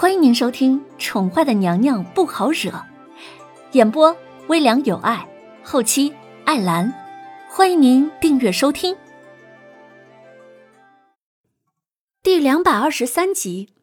[0.00, 2.70] 欢迎您收听《宠坏的娘娘不好惹》，
[3.72, 5.28] 演播微凉有爱，
[5.64, 6.14] 后期
[6.44, 6.94] 艾兰。
[7.50, 8.96] 欢迎您订阅收听。
[12.22, 13.74] 第两百二十三集，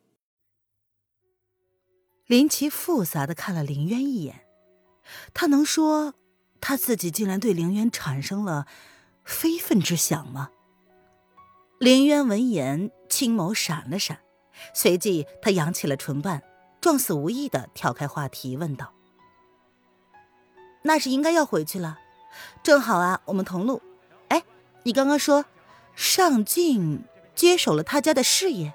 [2.27, 4.45] 林奇复杂的看了林渊一眼，
[5.33, 6.13] 他能说
[6.61, 8.67] 他自己竟然对林渊产生了
[9.25, 10.51] 非分之想吗？
[11.77, 14.19] 林渊闻言，青眸闪了闪。
[14.73, 16.41] 随即，他扬起了唇瓣，
[16.81, 18.93] 状似无意的挑开话题，问道
[20.83, 21.99] ：“那是应该要回去了，
[22.63, 23.81] 正好啊，我们同路。
[24.29, 24.43] 哎，
[24.83, 25.45] 你刚刚说
[25.95, 28.73] 上镜接手了他家的事业？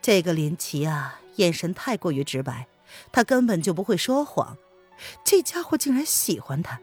[0.00, 2.66] 这个林奇啊，眼神太过于直白，
[3.12, 4.56] 他根本就不会说谎。
[5.24, 6.80] 这家伙竟然喜欢他，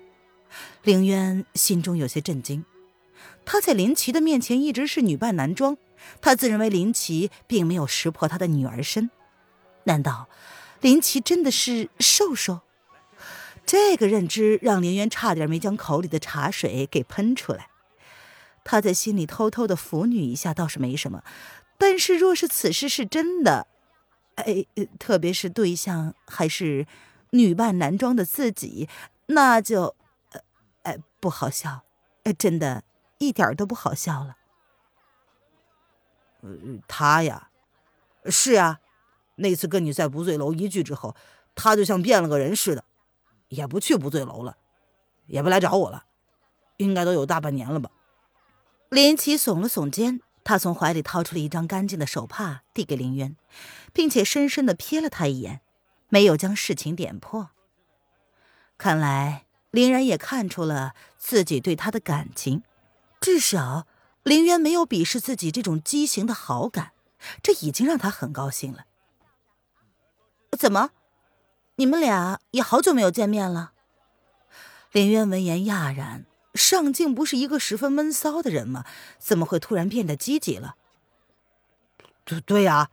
[0.83, 2.65] 凌渊心中有些震惊。
[3.45, 5.77] 他在林奇的面前一直是女扮男装。”
[6.21, 9.09] 他自认为林奇并没有识破他的女儿身，
[9.83, 10.27] 难道
[10.81, 12.61] 林奇真的是瘦瘦？
[13.65, 17.67] 这个认知让林渊差点没将口里的茶水给喷出来。
[18.63, 21.23] 他在心里偷偷的腐女一下倒是没什么，
[21.77, 23.67] 但是若是此事是真的，
[24.35, 24.65] 哎，
[24.97, 26.87] 特别是对象还是
[27.31, 28.89] 女扮男装的自己，
[29.27, 29.95] 那就，
[30.83, 31.83] 哎，不好笑，
[32.37, 32.83] 真的
[33.19, 34.37] 一点都不好笑了。
[36.41, 36.49] 呃，
[36.87, 37.49] 他呀，
[38.25, 38.79] 是呀，
[39.35, 41.15] 那次跟你在不醉楼一聚之后，
[41.53, 42.85] 他就像变了个人似的，
[43.49, 44.57] 也不去不醉楼了，
[45.27, 46.05] 也不来找我了，
[46.77, 47.91] 应该都有大半年了吧。
[48.89, 53.35] 林奇耸了耸肩，他从怀里掏出了一张干净的手帕，递给林渊，
[53.91, 55.61] 并且深深的瞥了他一眼，
[56.07, 57.49] 没有将事情点破。
[58.77, 62.63] 看来林然也看出了自己对他的感情，
[63.19, 63.85] 至少。
[64.29, 66.91] 林渊没有鄙视自己这种畸形的好感，
[67.41, 68.85] 这已经让他很高兴了。
[70.55, 70.91] 怎么，
[71.77, 73.71] 你们俩也好久没有见面了？
[74.91, 78.85] 林渊闻言讶然，上镜不是一个十分闷骚的人吗？
[79.17, 80.75] 怎么会突然变得积极了？
[82.23, 82.91] 对对呀，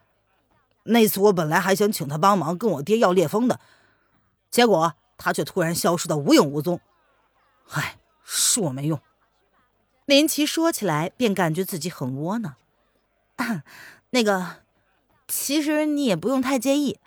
[0.85, 3.61] 那次我本来还想请他帮忙跟我爹要烈风的，
[4.51, 6.81] 结果他却突然消失的无影无踪。
[7.73, 8.99] 唉，是我没用。
[10.07, 12.55] 林奇说起来，便感觉自己很窝囊。
[14.11, 14.63] 那个，
[15.27, 17.01] 其实你也不用太介意。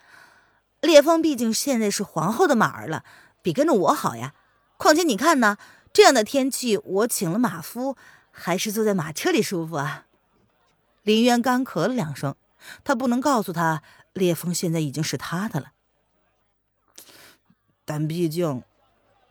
[0.82, 3.06] 烈风毕竟现在是皇后的马儿了，
[3.42, 4.34] 比跟着我好呀。
[4.76, 5.58] 况且你看呢，
[5.94, 7.96] 这样的天气，我请了马夫，
[8.32, 10.06] 还是坐在马车里舒服啊。
[11.04, 12.36] 林渊干咳了两声，
[12.84, 13.82] 他不能告诉他，
[14.12, 15.72] 烈风现在已经是他的了。
[17.86, 18.64] 但毕竟，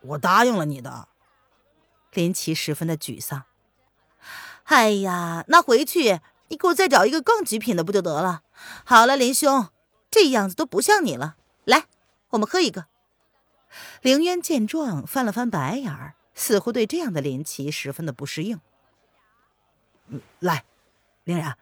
[0.00, 1.08] 我答应了你的。
[2.12, 3.44] 林奇十分的沮丧。
[4.68, 8.42] 哎呀，那回去你给我再找一个更极品的不就得了？
[8.84, 9.68] 好了，林兄，
[10.10, 11.36] 这样子都不像你了。
[11.64, 11.86] 来，
[12.30, 12.86] 我们喝一个。
[14.02, 18.60] 凌渊见状，翻了翻白眼儿，似乎对这样的林奇十分的不适应。
[20.38, 20.64] 来，
[21.24, 21.56] 凌然，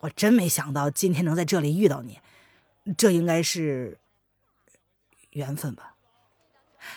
[0.00, 2.20] 我真没想到今天能在这里遇到你，
[2.96, 3.98] 这应该是
[5.30, 5.94] 缘分吧？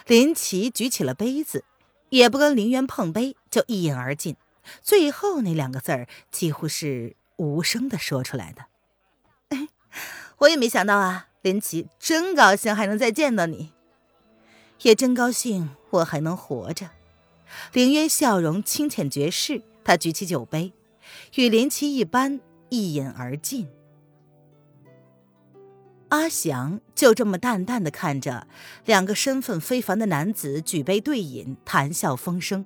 [0.05, 1.63] 林奇举起了杯子，
[2.09, 4.35] 也不跟凌渊碰杯，就一饮而尽。
[4.81, 8.65] 最后那两个字儿几乎是无声的说出来的。
[10.39, 13.71] 我也没想到啊，林奇，真高兴还能再见到你，
[14.81, 16.89] 也真高兴我还能活着。
[17.71, 20.73] 凌渊笑容清浅绝世，他举起酒杯，
[21.35, 23.69] 与林奇一般一饮而尽。
[26.09, 28.47] 阿祥就这么淡淡的看着
[28.85, 32.65] 两个身份非凡的男子举杯对饮，谈笑风生。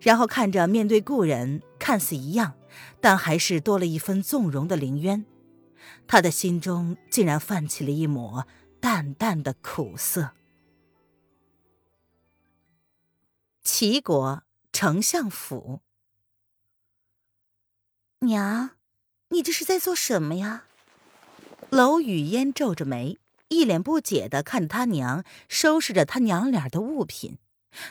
[0.00, 2.54] 然后看着面对故人看似一样，
[3.00, 5.24] 但还是多了一分纵容的林渊，
[6.06, 8.46] 他的心中竟然泛起了一抹
[8.80, 10.32] 淡淡的苦涩。
[13.62, 14.42] 齐国
[14.72, 15.80] 丞相府，
[18.20, 18.70] 娘，
[19.28, 20.64] 你这是在做什么呀？
[21.70, 23.18] 楼雨嫣皱着眉，
[23.48, 27.38] 一脸不解的看他娘收拾着他娘俩的物品，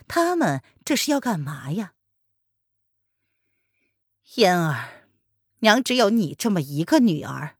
[0.07, 1.93] 他们这是要干嘛呀？
[4.35, 5.07] 嫣儿，
[5.59, 7.55] 娘只有你这么一个女儿，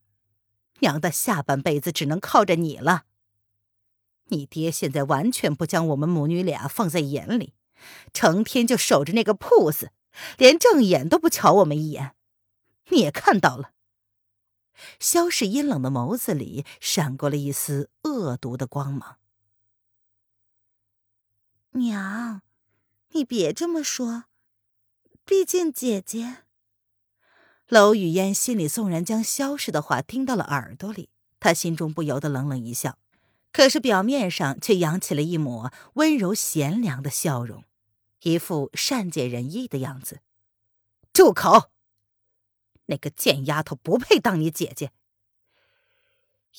[0.79, 3.05] 娘的下半辈子只能靠着你了。
[4.25, 7.53] 你爹现在完全不将我们母女俩放在眼里，
[8.13, 9.93] 成天就守着那个铺子，
[10.37, 12.15] 连正眼都不瞧我们一眼。
[12.89, 13.71] 你也看到了。
[14.99, 19.17] 萧氏阴冷的眸子里闪过了一丝恶毒的光芒。
[21.71, 22.41] 娘，
[23.11, 24.25] 你别这么说，
[25.23, 26.43] 毕竟姐姐。
[27.69, 31.09] 娄雨嫣心里纵然将萧氏的话听到了耳朵里，
[31.39, 32.97] 他心中不由得冷冷一笑，
[33.51, 37.65] 可是表面上却扬起了一抹温柔贤良的笑容，
[38.21, 40.21] 一副善解人意的样子。
[41.11, 41.71] 住口！
[42.85, 44.91] 那个贱丫头不配当你姐姐。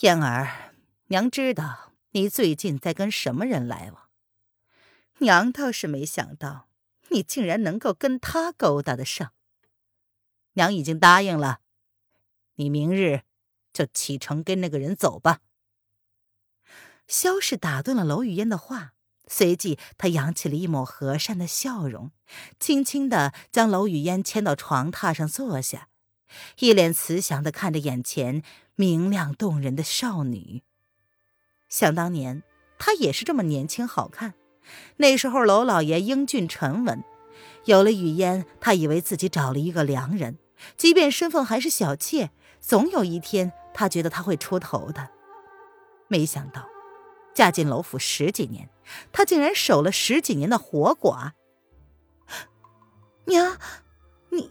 [0.01, 0.75] 燕儿，
[1.07, 4.11] 娘知道你最近在跟什么人来往，
[5.21, 6.69] 娘倒是没想到
[7.09, 9.33] 你竟然能够跟他勾搭得上。
[10.59, 11.61] 娘已经答应了，
[12.57, 13.23] 你明日
[13.73, 15.39] 就启程跟那个人走吧。
[17.07, 18.93] 萧氏打断了娄雨嫣的话，
[19.29, 22.11] 随即他扬起了一抹和善的笑容，
[22.59, 25.89] 轻轻的将娄雨嫣牵到床榻上坐下。
[26.59, 28.43] 一脸慈祥的看着眼前
[28.75, 30.63] 明亮动人的少女。
[31.69, 32.43] 想当年，
[32.79, 34.35] 她也是这么年轻好看。
[34.99, 37.03] 那时候，娄老爷英俊沉稳，
[37.65, 40.37] 有了雨嫣，他以为自己找了一个良人。
[40.77, 45.11] 即便身份还是小妾，总有一天他觉得他会出头的。
[46.09, 46.69] 没想到，
[47.35, 48.69] 嫁进娄府十几年，
[49.13, 51.33] 他竟然守了十几年的活寡。
[53.27, 53.59] 娘。
[54.31, 54.51] 你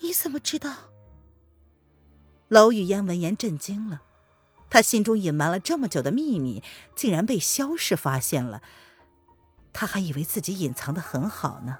[0.00, 0.74] 你怎么知道？
[2.48, 4.02] 娄雨嫣闻言震惊了，
[4.68, 6.62] 她心中隐瞒了这么久的秘密，
[6.94, 8.62] 竟然被萧氏发现了。
[9.72, 11.78] 她还以为自己隐藏的很好呢。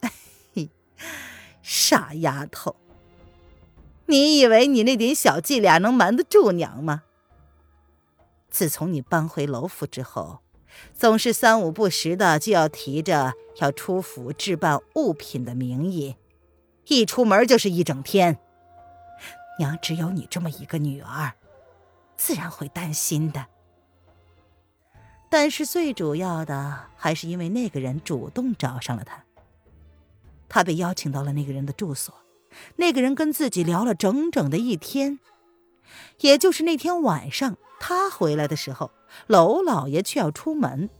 [1.68, 2.76] 傻丫头，
[4.06, 7.02] 你以为你那点小伎俩能瞒得住娘吗？
[8.48, 10.38] 自从你搬回楼府之后，
[10.94, 16.14] 总是三五不时的就要提着要出府置办物品的名义。
[16.86, 18.38] 一出门就是一整天，
[19.58, 21.32] 娘只有你这么一个女儿，
[22.16, 23.44] 自然会担心的。
[25.28, 29.25] 但是最主要的还是因为那个人主动找上了他。
[30.48, 32.14] 他被邀请到了那个人的住所，
[32.76, 35.18] 那个人跟自己聊了整整的一天。
[36.20, 38.90] 也就是那天晚上，他回来的时候，
[39.28, 40.90] 娄老爷却要出门。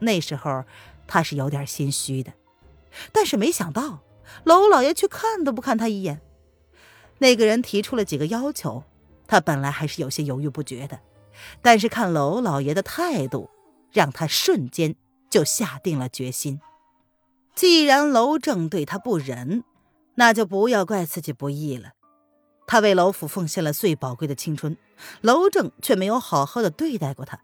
[0.00, 0.64] 那时候
[1.06, 2.32] 他是有点心虚的，
[3.12, 4.00] 但是没想到。
[4.44, 6.20] 娄老爷却看都不看他一眼。
[7.18, 8.84] 那个人提出了几个要求，
[9.26, 11.00] 他本来还是有些犹豫不决的，
[11.60, 13.50] 但是看娄老爷的态度，
[13.92, 14.96] 让他瞬间
[15.28, 16.60] 就下定了决心。
[17.54, 19.64] 既然娄正对他不仁，
[20.14, 21.92] 那就不要怪自己不义了。
[22.66, 24.76] 他为娄府奉献了最宝贵的青春，
[25.20, 27.40] 娄正却没有好好的对待过他，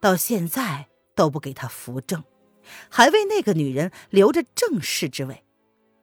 [0.00, 2.24] 到现在都不给他扶正，
[2.88, 5.44] 还为那个女人留着正室之位。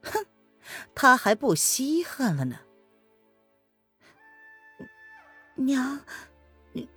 [0.02, 0.24] 哼，
[0.94, 2.60] 他还不稀罕了呢。
[5.56, 6.00] 娘，
[6.72, 6.88] 女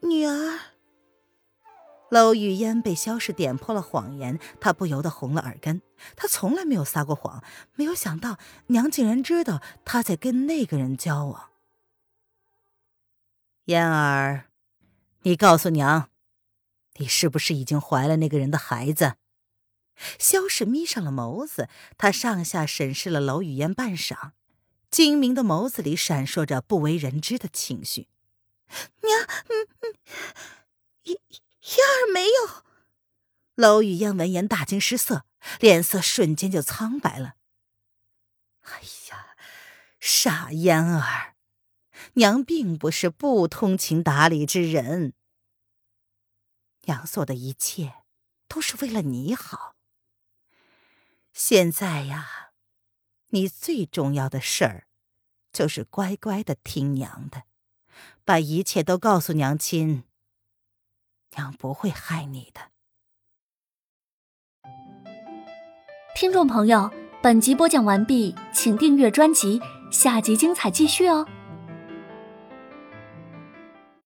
[0.00, 0.58] 女儿。
[2.14, 5.82] 娄雨嫣被萧氏点破了谎言，她不由得红了耳根。
[6.14, 7.42] 她从来没有撒过谎，
[7.74, 8.38] 没有想到
[8.68, 11.50] 娘竟然知道她在跟那个人交往。
[13.64, 14.44] 嫣儿，
[15.22, 16.08] 你告诉娘，
[16.98, 19.14] 你是不是已经怀了那个人的孩子？
[20.20, 21.68] 萧氏眯上了眸子，
[21.98, 24.30] 他上下审视了娄雨嫣半晌，
[24.88, 28.06] 精明的眸子里闪烁着不为人知的情绪。
[29.02, 29.94] 娘，嗯嗯，
[31.02, 31.18] 一
[31.64, 32.64] 燕儿没有。
[33.54, 35.26] 娄雨嫣闻言大惊失色，
[35.60, 37.36] 脸色瞬间就苍白了。
[38.62, 38.80] 哎
[39.10, 39.36] 呀，
[40.00, 41.36] 傻嫣儿，
[42.14, 45.14] 娘并不是不通情达理之人，
[46.82, 48.02] 娘做的一切
[48.48, 49.76] 都是为了你好。
[51.32, 52.52] 现在呀，
[53.28, 54.86] 你最重要的事儿，
[55.52, 57.44] 就是乖乖的听娘的，
[58.24, 60.04] 把一切都告诉娘亲。
[61.36, 62.60] 娘不会害你的。
[66.14, 66.90] 听众朋友，
[67.22, 69.60] 本集播讲完毕，请订阅专辑，
[69.90, 71.26] 下集精彩继续哦。